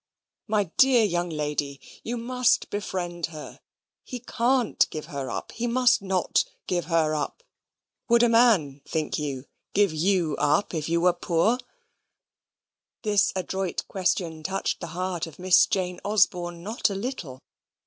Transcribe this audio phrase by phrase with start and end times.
[0.47, 1.79] My dear young lady!
[2.01, 3.59] you must befriend her.
[4.03, 5.51] He can't give her up.
[5.51, 7.43] He must not give her up.
[8.09, 9.45] Would a man, think you,
[9.75, 11.59] give YOU up if you were poor?"
[13.03, 17.43] This adroit question touched the heart of Miss Jane Osborne not a little.